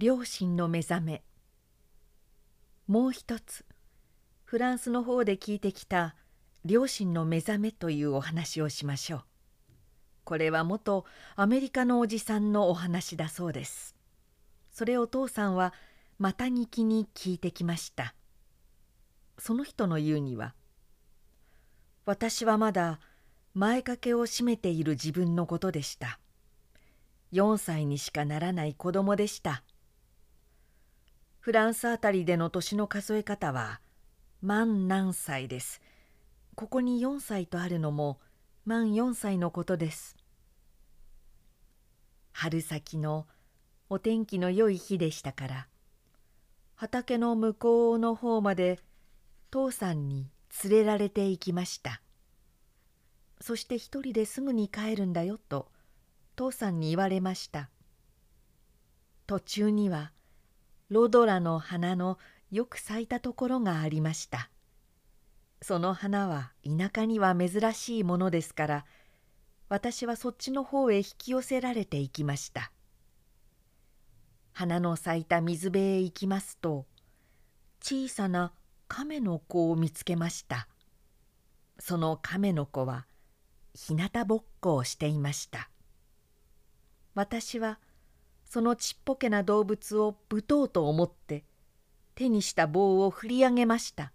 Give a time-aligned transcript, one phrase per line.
[0.00, 1.22] 両親の目覚め。
[2.86, 3.66] もう一つ
[4.44, 6.16] フランスの方で聞いてきた
[6.64, 9.22] 両親の目覚めというお話をしましょう。
[10.24, 11.04] これは元
[11.36, 13.94] アメリカのおじさんのお話だそうです。
[14.70, 15.74] それを父さんは
[16.18, 18.14] またにきに聞いてきました。
[19.36, 20.54] その人の言うには
[22.06, 23.00] 「私はまだ
[23.52, 26.18] 前掛けを締めている自分のことでした。
[27.34, 29.62] 4歳にしかならない子供でした。
[31.40, 33.80] フランスあたりでの年の数え方は
[34.42, 35.80] 万何歳です。
[36.54, 38.20] ここに4歳とあるのも
[38.66, 40.18] 満4歳のことです。
[42.32, 43.26] 春先の
[43.88, 45.66] お天気の良い日でしたから
[46.76, 48.78] 畑の向こうの方まで
[49.50, 50.30] 父さんに
[50.62, 52.02] 連れられて行きました。
[53.40, 55.68] そして一人ですぐに帰るんだよと
[56.36, 57.70] 父さんに言われました。
[59.26, 60.12] 途中には
[60.90, 62.18] ロドラの花の
[62.50, 64.50] よく咲いたところがありました。
[65.62, 68.86] その花は田舎には珍しいものですから
[69.68, 72.72] 私はそっちの方へ引き寄せられていきました。
[74.52, 76.86] 花の咲いた水辺へ行きますと
[77.80, 78.52] 小さな
[78.88, 80.66] 亀の子を見つけました。
[81.78, 83.06] その亀の子は
[83.74, 85.70] 日向ぼっこをしていました。
[87.14, 87.78] 私は
[88.50, 91.44] そのちっぽけな動物をぶとうと思って
[92.16, 94.12] 手にした棒を振り上げました。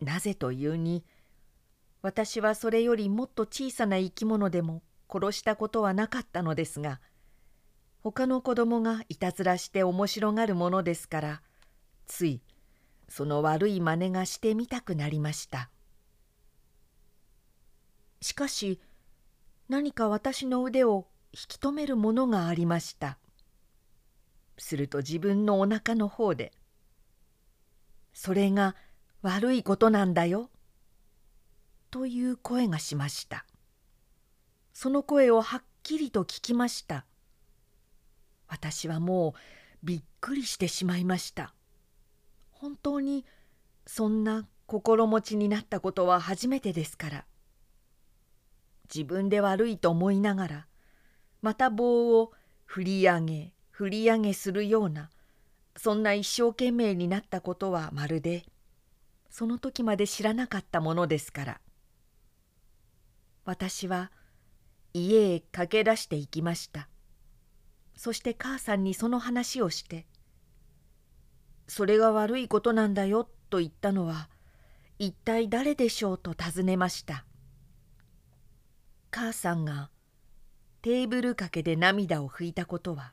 [0.00, 1.04] なぜというに
[2.00, 7.00] 私はそれよりもっと小さな生き物でも殺したことはなかったのですが
[8.04, 11.42] 他の子供がいたずらして面白がるものですから
[12.06, 12.40] つい
[13.08, 15.70] その悪い真似がしてみたくなりました。
[18.20, 18.80] しかし
[19.68, 23.18] 何か私の腕を引き止めるものがありました。
[24.58, 26.52] すると自分のおなかの方で
[28.14, 28.74] 「それが
[29.20, 30.50] 悪いことなんだよ」
[31.90, 33.44] という声がしました。
[34.72, 37.06] その声をはっきりと聞きました。
[38.48, 39.32] 私はもう
[39.82, 41.54] びっくりしてしまいました。
[42.50, 43.24] 本当に
[43.86, 47.26] そんな心持ちになったことは初めてですから。
[48.92, 50.66] 自分で悪いと思いながら
[51.46, 52.32] また棒を
[52.64, 55.10] 振り上げ振り上げするような
[55.76, 58.44] そんな一生懸命になったことはまるで
[59.30, 61.60] その時まで知らなかったものですから。
[63.44, 64.10] 私は
[64.92, 66.88] 家へ駆け出していきました。
[67.94, 70.08] そして母さんにその話をして
[71.68, 74.28] 「それが悪いことなんだよ」と言ったのは
[74.98, 77.24] 一体誰でしょうと尋ねました。
[79.12, 79.90] 母さんが
[80.86, 83.12] テーブル掛けで涙を拭いたことは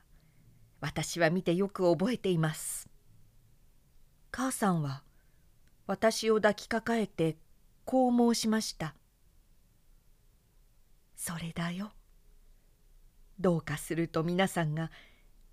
[0.80, 2.88] 私は見てよく覚えています。
[4.30, 5.02] 母さんは
[5.88, 7.36] 私を抱きかかえて
[7.84, 8.94] こう申しました
[11.18, 11.90] 「それだよ。
[13.40, 14.92] どうかすると皆さんが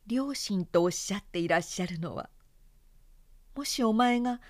[0.05, 2.29] 両親とおっしゃっていらっしゃるのは
[3.55, 4.41] もしお前が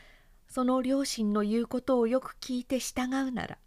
[0.50, 3.60] その両親の言うことをよく聞いて従うなら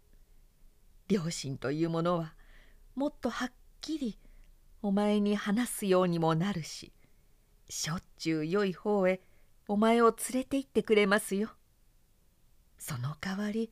[1.07, 2.35] 両親というものは
[2.93, 3.51] もっとはっ
[3.85, 4.17] きり
[4.81, 6.91] お前に話すようにもなるし
[7.69, 9.21] しょっちゅう良い方へ
[9.67, 11.49] お前を連れて行ってくれますよ。
[12.79, 13.69] その代わり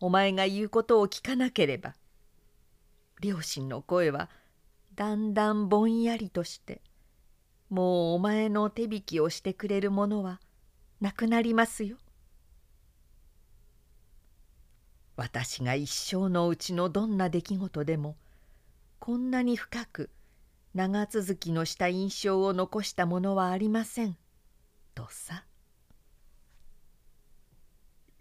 [0.00, 1.94] お前が言うことを聞かなければ
[3.20, 4.30] 両親の声は
[4.94, 6.80] だんだんぼんやりとして
[7.68, 10.40] もうお前の手引きをしてくれるものは
[11.02, 11.98] なくなりますよ。
[15.16, 18.16] 私が一生のうちのどんな出来事でも
[19.10, 20.08] こんなに深く
[20.72, 24.16] 長続きのした印象を残したものはありません」
[24.94, 25.49] とさ。